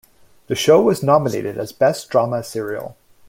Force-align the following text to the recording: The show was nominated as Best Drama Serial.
The 0.47 0.55
show 0.55 0.81
was 0.81 1.03
nominated 1.03 1.59
as 1.59 1.71
Best 1.71 2.09
Drama 2.09 2.43
Serial. 2.43 2.97